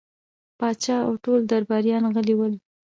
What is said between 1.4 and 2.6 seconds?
درباريان غلي ول.